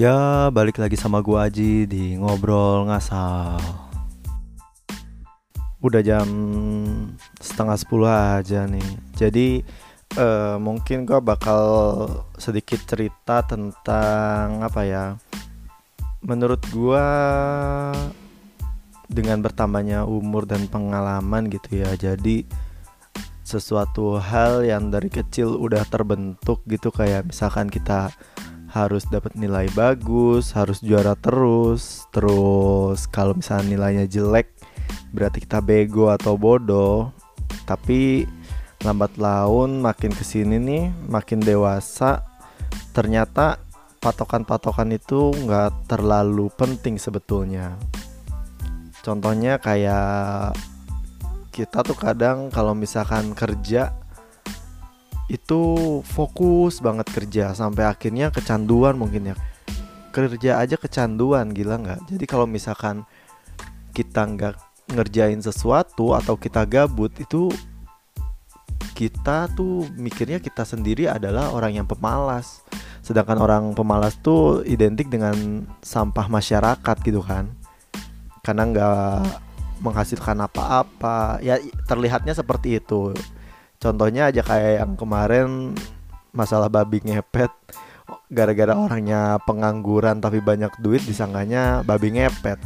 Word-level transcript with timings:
Ya, 0.00 0.48
balik 0.48 0.80
lagi 0.80 0.96
sama 0.96 1.20
gua 1.20 1.52
Aji 1.52 1.84
di 1.84 2.16
ngobrol 2.16 2.88
ngasal. 2.88 3.60
Udah 5.84 6.00
jam 6.00 6.24
setengah 7.36 7.76
sepuluh 7.76 8.08
aja 8.08 8.64
nih. 8.64 8.88
Jadi 9.12 9.60
eh, 10.16 10.56
mungkin 10.56 11.04
gua 11.04 11.20
bakal 11.20 11.60
sedikit 12.40 12.80
cerita 12.88 13.44
tentang 13.44 14.64
apa 14.64 14.88
ya? 14.88 15.20
Menurut 16.24 16.64
gua 16.72 17.04
dengan 19.04 19.44
bertambahnya 19.44 20.08
umur 20.08 20.48
dan 20.48 20.64
pengalaman 20.64 21.52
gitu 21.52 21.76
ya. 21.76 21.92
Jadi 21.92 22.48
sesuatu 23.44 24.16
hal 24.16 24.64
yang 24.64 24.88
dari 24.88 25.12
kecil 25.12 25.60
udah 25.60 25.84
terbentuk 25.84 26.64
gitu 26.64 26.88
kayak 26.88 27.28
misalkan 27.28 27.68
kita 27.68 28.08
harus 28.70 29.02
dapat 29.10 29.34
nilai 29.34 29.66
bagus, 29.74 30.54
harus 30.54 30.78
juara 30.78 31.18
terus. 31.18 32.06
Terus 32.14 33.10
kalau 33.10 33.34
misalnya 33.34 33.74
nilainya 33.74 34.06
jelek, 34.06 34.54
berarti 35.10 35.42
kita 35.42 35.58
bego 35.58 36.08
atau 36.14 36.38
bodoh. 36.38 37.10
Tapi 37.66 38.24
lambat 38.86 39.18
laun 39.18 39.82
makin 39.82 40.14
ke 40.14 40.22
sini 40.22 40.56
nih, 40.56 40.84
makin 41.10 41.42
dewasa, 41.42 42.22
ternyata 42.94 43.58
patokan-patokan 44.00 44.96
itu 44.96 45.34
nggak 45.34 45.90
terlalu 45.90 46.48
penting 46.54 46.96
sebetulnya. 46.96 47.76
Contohnya 49.04 49.60
kayak 49.60 50.56
kita 51.50 51.82
tuh 51.82 51.98
kadang 51.98 52.48
kalau 52.48 52.72
misalkan 52.72 53.34
kerja 53.34 53.99
itu 55.30 55.62
fokus 56.02 56.82
banget 56.82 57.06
kerja 57.14 57.54
sampai 57.54 57.86
akhirnya 57.86 58.34
kecanduan 58.34 58.98
mungkin 58.98 59.30
ya. 59.30 59.36
Kerja 60.10 60.58
aja 60.58 60.74
kecanduan 60.74 61.54
gila 61.54 61.78
nggak? 61.78 62.00
Jadi 62.10 62.24
kalau 62.26 62.50
misalkan 62.50 63.06
kita 63.94 64.26
nggak 64.26 64.58
ngerjain 64.90 65.38
sesuatu 65.38 66.18
atau 66.18 66.34
kita 66.34 66.66
gabut 66.66 67.14
itu 67.22 67.46
kita 68.98 69.46
tuh 69.54 69.86
mikirnya 69.94 70.42
kita 70.42 70.66
sendiri 70.66 71.06
adalah 71.06 71.54
orang 71.54 71.78
yang 71.78 71.86
pemalas. 71.86 72.66
Sedangkan 73.00 73.38
orang 73.38 73.64
pemalas 73.78 74.18
tuh 74.18 74.66
identik 74.66 75.06
dengan 75.06 75.62
sampah 75.78 76.26
masyarakat 76.26 76.96
gitu 77.06 77.22
kan. 77.22 77.54
Karena 78.42 78.66
nggak 78.66 79.22
menghasilkan 79.78 80.42
apa-apa. 80.42 81.38
Ya 81.38 81.62
terlihatnya 81.86 82.34
seperti 82.34 82.82
itu 82.82 83.14
Contohnya 83.80 84.28
aja 84.28 84.44
kayak 84.44 84.84
yang 84.84 84.92
kemarin 84.94 85.72
masalah 86.36 86.68
babi 86.68 87.00
ngepet 87.00 87.50
gara-gara 88.30 88.74
orangnya 88.76 89.40
pengangguran 89.48 90.20
tapi 90.20 90.38
banyak 90.44 90.70
duit 90.84 91.00
disangkanya 91.08 91.80
babi 91.82 92.12
ngepet. 92.14 92.60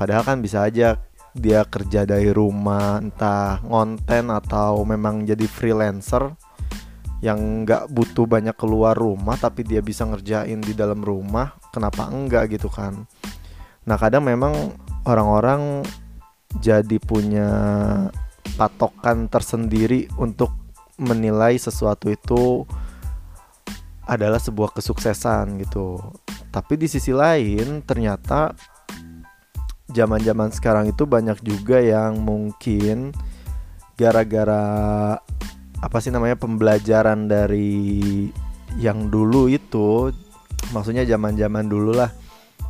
Padahal 0.00 0.24
kan 0.24 0.40
bisa 0.40 0.64
aja 0.64 0.96
dia 1.36 1.62
kerja 1.62 2.02
dari 2.02 2.32
rumah 2.32 2.98
entah 2.98 3.62
ngonten 3.62 4.32
atau 4.32 4.82
memang 4.82 5.22
jadi 5.28 5.46
freelancer 5.46 6.34
yang 7.20 7.68
nggak 7.68 7.92
butuh 7.92 8.24
banyak 8.24 8.56
keluar 8.56 8.96
rumah 8.96 9.36
tapi 9.36 9.62
dia 9.62 9.84
bisa 9.84 10.08
ngerjain 10.08 10.58
di 10.58 10.72
dalam 10.72 11.04
rumah 11.04 11.52
kenapa 11.68 12.08
enggak 12.08 12.56
gitu 12.56 12.72
kan 12.72 13.04
nah 13.84 14.00
kadang 14.00 14.24
memang 14.24 14.72
orang-orang 15.04 15.84
jadi 16.58 16.96
punya 16.98 17.48
patokan 18.60 19.24
tersendiri 19.32 20.04
untuk 20.20 20.52
menilai 21.00 21.56
sesuatu 21.56 22.12
itu 22.12 22.68
adalah 24.04 24.36
sebuah 24.36 24.76
kesuksesan 24.76 25.64
gitu. 25.64 25.96
Tapi 26.52 26.76
di 26.76 26.84
sisi 26.84 27.16
lain 27.16 27.80
ternyata 27.80 28.52
zaman-zaman 29.88 30.52
sekarang 30.52 30.92
itu 30.92 31.08
banyak 31.08 31.40
juga 31.40 31.80
yang 31.80 32.20
mungkin 32.20 33.16
gara-gara 33.96 35.16
apa 35.80 35.96
sih 36.04 36.12
namanya 36.12 36.36
pembelajaran 36.36 37.32
dari 37.32 38.28
yang 38.76 39.08
dulu 39.08 39.48
itu 39.48 40.12
maksudnya 40.76 41.02
zaman-zaman 41.08 41.66
dulu 41.66 41.96
lah 41.96 42.12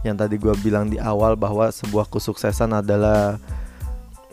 yang 0.06 0.16
tadi 0.16 0.40
gue 0.40 0.54
bilang 0.64 0.88
di 0.88 0.96
awal 0.96 1.36
bahwa 1.36 1.68
sebuah 1.68 2.08
kesuksesan 2.08 2.72
adalah 2.72 3.36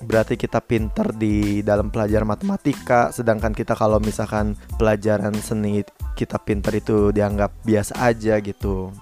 berarti 0.03 0.37
kita 0.37 0.61
pinter 0.61 1.09
di 1.15 1.65
dalam 1.65 1.89
pelajaran 1.89 2.29
matematika 2.29 3.09
sedangkan 3.09 3.53
kita 3.53 3.73
kalau 3.73 3.97
misalkan 3.97 4.53
pelajaran 4.77 5.33
seni 5.37 5.81
kita 6.13 6.37
pinter 6.41 6.77
itu 6.77 7.09
dianggap 7.13 7.53
biasa 7.65 7.97
aja 8.01 8.37
gitu. 8.41 8.93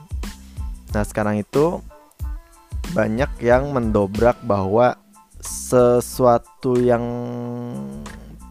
Nah 0.95 1.03
sekarang 1.03 1.43
itu 1.43 1.83
banyak 2.95 3.43
yang 3.43 3.75
mendobrak 3.75 4.39
bahwa 4.45 4.95
sesuatu 5.43 6.79
yang 6.79 7.03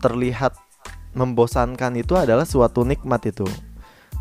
terlihat 0.04 0.52
membosankan 1.14 1.96
itu 1.96 2.18
adalah 2.18 2.44
suatu 2.44 2.82
nikmat 2.84 3.24
itu. 3.30 3.46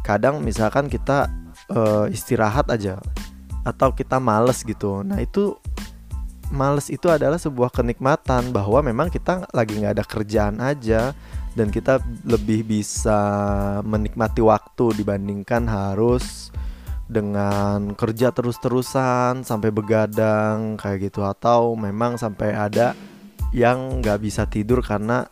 Kadang 0.06 0.40
misalkan 0.40 0.88
kita 0.88 1.28
uh, 1.74 2.06
istirahat 2.08 2.70
aja 2.70 3.00
atau 3.64 3.96
kita 3.96 4.20
males 4.20 4.62
gitu. 4.64 5.02
Nah 5.02 5.20
itu 5.24 5.58
males 6.54 6.88
itu 6.94 7.10
adalah 7.10 7.42
sebuah 7.42 7.74
kenikmatan 7.74 8.54
bahwa 8.54 8.86
memang 8.86 9.10
kita 9.10 9.50
lagi 9.52 9.82
nggak 9.82 10.00
ada 10.00 10.06
kerjaan 10.06 10.62
aja 10.62 11.12
dan 11.58 11.74
kita 11.74 12.02
lebih 12.26 12.66
bisa 12.66 13.20
menikmati 13.82 14.42
waktu 14.42 14.94
dibandingkan 15.02 15.66
harus 15.66 16.54
dengan 17.10 17.94
kerja 17.94 18.34
terus-terusan 18.34 19.46
sampai 19.46 19.70
begadang 19.70 20.78
kayak 20.78 21.10
gitu. 21.12 21.26
Atau 21.26 21.78
memang 21.78 22.18
sampai 22.18 22.54
ada 22.54 22.98
yang 23.54 24.02
nggak 24.02 24.22
bisa 24.22 24.50
tidur 24.50 24.82
karena 24.82 25.30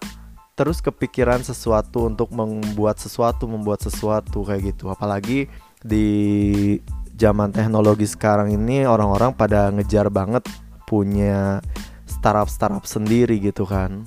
terus 0.53 0.77
kepikiran 0.83 1.41
sesuatu 1.41 2.05
untuk 2.05 2.29
membuat 2.29 3.01
sesuatu 3.01 3.49
membuat 3.49 3.81
sesuatu 3.81 4.45
kayak 4.45 4.77
gitu. 4.77 4.93
Apalagi 4.93 5.49
di 5.81 6.77
zaman 7.17 7.49
teknologi 7.49 8.05
sekarang 8.05 8.53
ini 8.53 8.85
orang-orang 8.85 9.33
pada 9.33 9.73
ngejar 9.73 10.09
banget 10.13 10.45
punya 10.91 11.63
startup-startup 12.03 12.83
sendiri 12.83 13.39
gitu 13.39 13.63
kan. 13.63 14.03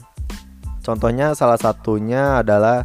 Contohnya 0.85 1.33
salah 1.33 1.57
satunya 1.57 2.45
adalah 2.45 2.85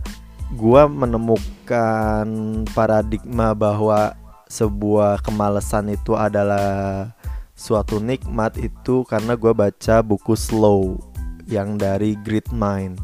gua 0.56 0.88
menemukan 0.88 2.28
paradigma 2.72 3.52
bahwa 3.52 4.16
sebuah 4.48 5.20
kemalasan 5.22 5.94
itu 5.94 6.16
adalah 6.16 7.12
suatu 7.54 8.00
nikmat 8.00 8.56
itu 8.56 9.04
karena 9.04 9.36
gue 9.36 9.52
baca 9.52 10.00
buku 10.00 10.34
Slow 10.34 10.98
yang 11.46 11.76
dari 11.76 12.16
Great 12.24 12.50
Mind 12.56 12.98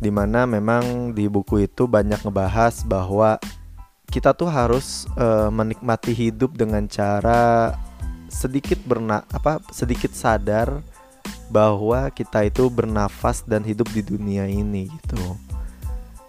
di 0.00 0.08
mana 0.08 0.48
memang 0.48 1.12
di 1.12 1.28
buku 1.28 1.68
itu 1.68 1.84
banyak 1.84 2.24
ngebahas 2.24 2.82
bahwa 2.88 3.36
kita 4.08 4.32
tuh 4.32 4.48
harus 4.48 5.04
uh, 5.14 5.52
menikmati 5.52 6.16
hidup 6.16 6.56
dengan 6.56 6.88
cara 6.88 7.76
sedikit 8.30 8.78
berna 8.86 9.26
apa 9.34 9.58
sedikit 9.74 10.14
sadar 10.14 10.80
bahwa 11.50 12.06
kita 12.14 12.46
itu 12.46 12.70
bernafas 12.70 13.42
dan 13.42 13.66
hidup 13.66 13.90
di 13.90 14.06
dunia 14.06 14.46
ini 14.46 14.86
gitu. 14.86 15.34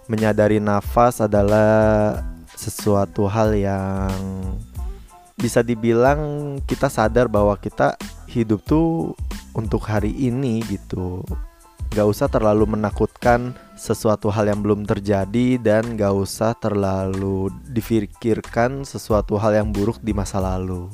Menyadari 0.10 0.58
nafas 0.58 1.22
adalah 1.22 2.20
sesuatu 2.58 3.30
hal 3.30 3.54
yang 3.56 4.12
bisa 5.38 5.62
dibilang 5.62 6.58
kita 6.66 6.90
sadar 6.90 7.30
bahwa 7.30 7.54
kita 7.56 7.96
hidup 8.28 8.66
tuh 8.66 9.14
untuk 9.54 9.86
hari 9.86 10.12
ini 10.14 10.66
gitu. 10.68 11.22
Gak 11.92 12.08
usah 12.08 12.32
terlalu 12.32 12.72
menakutkan 12.72 13.52
sesuatu 13.76 14.32
hal 14.32 14.48
yang 14.48 14.64
belum 14.64 14.88
terjadi 14.88 15.60
dan 15.60 16.00
gak 16.00 16.16
usah 16.16 16.56
terlalu 16.56 17.52
difikirkan 17.68 18.88
sesuatu 18.88 19.36
hal 19.36 19.60
yang 19.60 19.70
buruk 19.76 20.00
di 20.00 20.16
masa 20.16 20.40
lalu. 20.40 20.88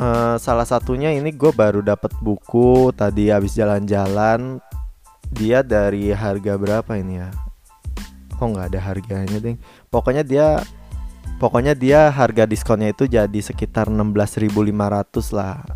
Uh, 0.00 0.40
salah 0.40 0.64
satunya 0.64 1.12
ini 1.12 1.28
gue 1.28 1.52
baru 1.52 1.84
dapat 1.84 2.08
buku 2.24 2.88
tadi 2.96 3.28
habis 3.28 3.52
jalan-jalan. 3.52 4.56
Dia 5.28 5.60
dari 5.60 6.08
harga 6.08 6.56
berapa 6.56 6.96
ini 6.96 7.20
ya? 7.20 7.28
Kok 8.40 8.48
nggak 8.48 8.72
ada 8.72 8.80
harganya 8.80 9.36
ding? 9.36 9.60
Pokoknya 9.92 10.24
dia 10.24 10.64
pokoknya 11.36 11.76
dia 11.76 12.08
harga 12.08 12.48
diskonnya 12.48 12.96
itu 12.96 13.04
jadi 13.04 13.40
sekitar 13.44 13.92
16.500 13.92 15.36
lah. 15.36 15.68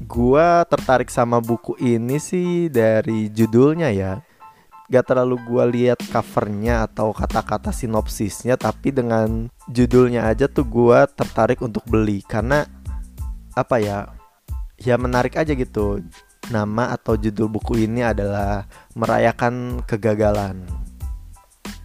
Gue 0.00 0.48
tertarik 0.72 1.12
sama 1.12 1.36
buku 1.36 1.76
ini 1.76 2.16
sih 2.16 2.72
dari 2.72 3.28
judulnya 3.28 3.92
ya. 3.92 4.24
Gak 4.88 5.12
terlalu 5.12 5.36
gue 5.44 5.64
lihat 5.76 6.00
covernya 6.08 6.88
atau 6.88 7.12
kata-kata 7.12 7.76
sinopsisnya 7.76 8.56
tapi 8.56 8.88
dengan 8.88 9.52
judulnya 9.68 10.24
aja 10.24 10.48
tuh 10.48 10.64
gue 10.64 11.04
tertarik 11.12 11.60
untuk 11.60 11.84
beli. 11.84 12.24
Karena 12.24 12.64
apa 13.58 13.82
ya 13.82 13.98
ya 14.78 14.94
menarik 14.94 15.34
aja 15.34 15.52
gitu 15.52 16.02
nama 16.48 16.94
atau 16.94 17.18
judul 17.18 17.50
buku 17.50 17.84
ini 17.84 18.06
adalah 18.06 18.64
merayakan 18.94 19.82
kegagalan 19.84 20.64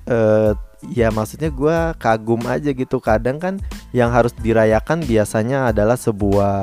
uh, 0.08 0.56
ya 0.92 1.12
maksudnya 1.12 1.52
gue 1.52 1.78
kagum 2.00 2.44
aja 2.48 2.72
gitu 2.76 3.00
kadang 3.00 3.40
kan 3.40 3.60
yang 3.96 4.12
harus 4.12 4.36
dirayakan 4.36 5.04
biasanya 5.04 5.72
adalah 5.72 5.96
sebuah 5.96 6.56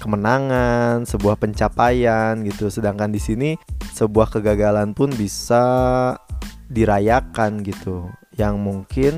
kemenangan, 0.00 1.04
sebuah 1.04 1.36
pencapaian 1.36 2.40
gitu. 2.46 2.72
Sedangkan 2.72 3.12
di 3.12 3.20
sini 3.20 3.50
sebuah 3.92 4.32
kegagalan 4.32 4.96
pun 4.96 5.10
bisa 5.12 5.64
dirayakan 6.70 7.60
gitu. 7.66 8.08
Yang 8.38 8.54
mungkin 8.56 9.14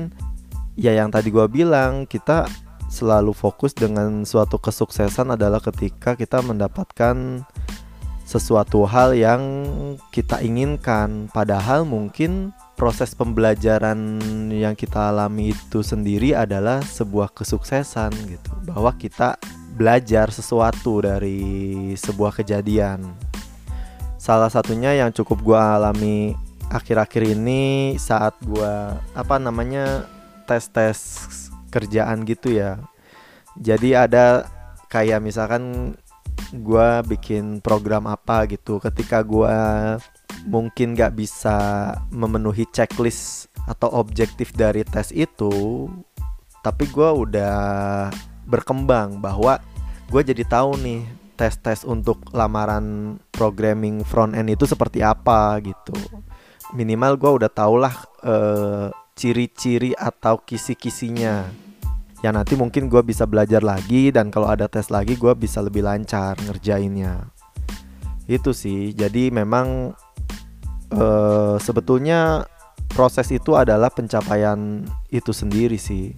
ya 0.75 0.91
yang 0.97 1.13
tadi 1.13 1.29
gua 1.29 1.45
bilang 1.47 2.09
kita 2.09 2.49
selalu 2.93 3.33
fokus 3.33 3.73
dengan 3.73 4.21
suatu 4.21 4.61
kesuksesan 4.61 5.33
adalah 5.33 5.57
ketika 5.57 6.13
kita 6.13 6.45
mendapatkan 6.45 7.41
sesuatu 8.23 8.85
hal 8.85 9.17
yang 9.17 9.41
kita 10.13 10.45
inginkan. 10.45 11.33
Padahal 11.33 11.89
mungkin 11.89 12.53
proses 12.77 13.17
pembelajaran 13.17 13.97
yang 14.53 14.77
kita 14.77 15.09
alami 15.09 15.57
itu 15.57 15.81
sendiri 15.81 16.37
adalah 16.37 16.85
sebuah 16.85 17.33
kesuksesan 17.33 18.13
gitu. 18.29 18.53
Bahwa 18.69 18.93
kita 18.93 19.41
belajar 19.73 20.29
sesuatu 20.29 21.01
dari 21.01 21.97
sebuah 21.97 22.37
kejadian. 22.37 23.09
Salah 24.21 24.53
satunya 24.53 24.93
yang 24.93 25.09
cukup 25.09 25.41
gue 25.41 25.59
alami 25.59 26.37
akhir-akhir 26.69 27.35
ini 27.37 27.93
saat 27.99 28.37
gue 28.39 28.73
apa 29.13 29.35
namanya 29.37 30.07
tes 30.47 30.71
tes 30.71 30.97
kerjaan 31.73 32.21
gitu 32.29 32.53
ya. 32.53 32.77
Jadi 33.57 33.97
ada 33.97 34.45
kayak 34.93 35.25
misalkan 35.25 35.97
gue 36.53 36.89
bikin 37.09 37.65
program 37.65 38.05
apa 38.05 38.45
gitu 38.45 38.77
ketika 38.77 39.25
gue 39.25 39.57
mungkin 40.45 40.93
gak 40.93 41.17
bisa 41.17 41.57
memenuhi 42.13 42.69
checklist 42.69 43.49
atau 43.65 43.89
objektif 43.97 44.53
dari 44.53 44.85
tes 44.85 45.09
itu 45.13 45.89
tapi 46.61 46.85
gue 46.89 47.09
udah 47.09 47.57
berkembang 48.45 49.17
bahwa 49.17 49.57
gue 50.13 50.21
jadi 50.21 50.45
tahu 50.45 50.77
nih 50.79 51.01
tes-tes 51.33 51.83
untuk 51.83 52.21
lamaran 52.31 53.17
programming 53.33 54.05
front 54.05 54.37
end 54.37 54.53
itu 54.53 54.69
seperti 54.69 55.01
apa 55.01 55.57
gitu. 55.65 55.97
Minimal 56.77 57.17
gue 57.17 57.31
udah 57.41 57.51
tau 57.51 57.75
lah 57.75 57.95
uh, 58.21 58.87
ciri-ciri 59.17 59.97
atau 59.97 60.39
kisi-kisinya 60.41 61.49
ya 62.23 62.31
nanti 62.31 62.55
mungkin 62.55 62.87
gue 62.87 63.03
bisa 63.03 63.27
belajar 63.27 63.59
lagi 63.61 64.09
dan 64.09 64.31
kalau 64.31 64.47
ada 64.47 64.71
tes 64.71 64.87
lagi 64.87 65.19
gue 65.19 65.33
bisa 65.35 65.59
lebih 65.59 65.83
lancar 65.83 66.39
ngerjainnya. 66.47 67.27
Itu 68.25 68.55
sih. 68.55 68.95
Jadi 68.95 69.27
memang 69.27 69.91
uh, 70.95 71.55
sebetulnya 71.59 72.47
proses 72.87 73.27
itu 73.35 73.59
adalah 73.59 73.91
pencapaian 73.91 74.87
itu 75.11 75.35
sendiri 75.35 75.75
sih. 75.75 76.15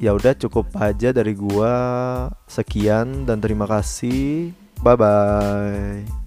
Ya 0.00 0.16
udah 0.16 0.32
cukup 0.32 0.72
aja 0.80 1.12
dari 1.12 1.36
gua. 1.36 1.74
Sekian 2.48 3.28
dan 3.28 3.42
terima 3.42 3.68
kasih. 3.68 4.54
Bye 4.80 4.96
bye 4.96 6.19